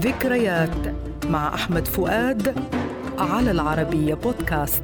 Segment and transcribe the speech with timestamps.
[0.00, 0.94] ذكريات
[1.26, 2.54] مع أحمد فؤاد
[3.18, 4.82] على العربية بودكاست.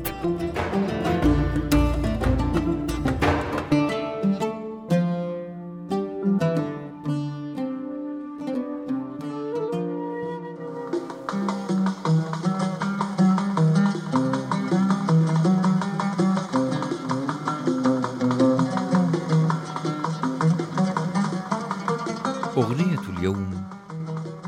[22.57, 23.76] أغنية اليوم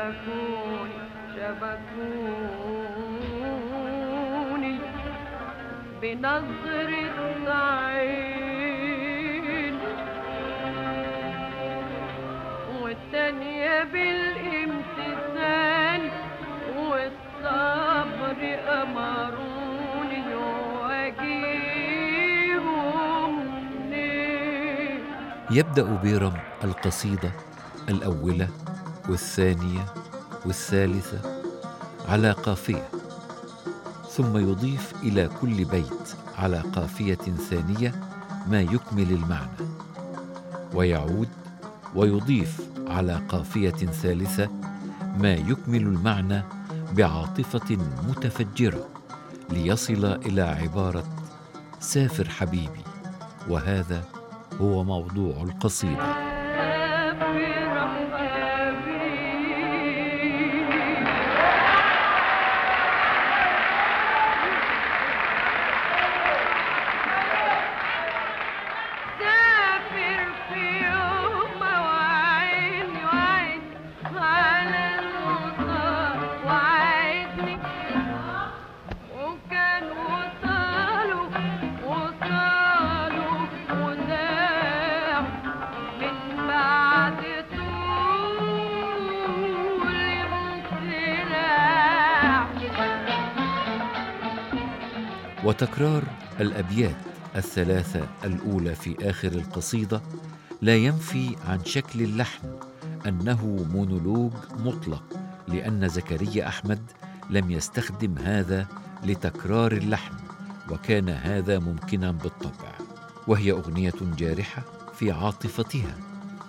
[0.06, 0.98] شبكوني
[1.36, 1.96] شبكوني.
[6.02, 8.66] بنظرة عين
[12.82, 15.06] والتانية بالامتثال.
[16.76, 18.40] والصبر
[18.82, 20.34] أمروني
[20.74, 21.46] وأجيبهم
[25.50, 27.32] يبدأ بيرم القصيدة
[27.88, 28.48] الأولى
[29.08, 29.84] والثانية
[30.46, 31.42] والثالثة
[32.08, 32.88] على قافية
[34.10, 37.94] ثم يضيف إلى كل بيت على قافية ثانية
[38.50, 39.68] ما يكمل المعنى
[40.74, 41.28] ويعود
[41.94, 44.48] ويضيف على قافية ثالثة
[45.18, 46.42] ما يكمل المعنى
[46.96, 47.76] بعاطفة
[48.08, 48.88] متفجرة
[49.50, 51.04] ليصل إلى عبارة
[51.80, 52.84] سافر حبيبي
[53.48, 54.04] وهذا
[54.60, 56.25] هو موضوع القصيدة.
[95.46, 96.04] وتكرار
[96.40, 96.96] الأبيات
[97.36, 100.02] الثلاثة الأولى في آخر القصيدة
[100.62, 102.48] لا ينفي عن شكل اللحن
[103.06, 105.02] أنه مونولوج مطلق
[105.48, 106.78] لأن زكريا أحمد
[107.30, 108.66] لم يستخدم هذا
[109.04, 110.14] لتكرار اللحن
[110.70, 112.72] وكان هذا ممكنا بالطبع.
[113.28, 114.62] وهي أغنية جارحة
[114.94, 115.94] في عاطفتها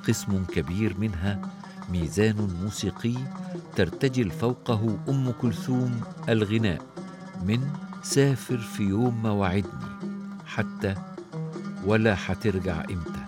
[0.07, 1.41] قسم كبير منها
[1.91, 3.15] ميزان موسيقي
[3.75, 6.81] ترتجل فوقه أم كلثوم الغناء
[7.45, 9.89] من سافر في يوم ما وعدني
[10.45, 10.95] حتى
[11.85, 13.25] ولا حترجع إمتى.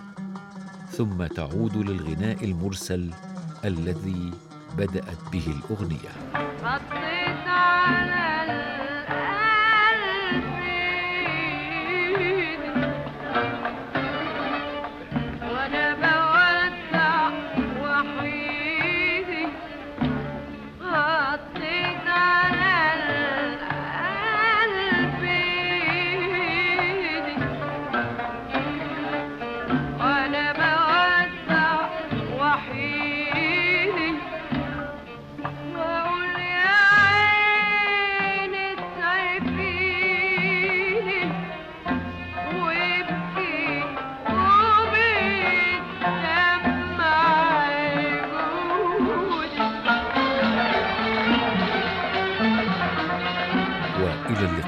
[0.90, 3.10] ثم تعود للغناء المرسل
[3.64, 4.30] الذي
[4.78, 6.12] بدأت به الأغنية.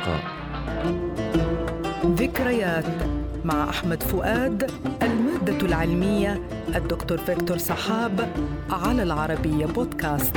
[0.02, 0.20] اللقاء
[2.06, 2.84] ذكريات
[3.44, 4.70] مع أحمد فؤاد
[5.02, 6.42] المادة العلمية
[6.74, 8.28] الدكتور فيكتور صحاب
[8.70, 10.36] على العربية بودكاست.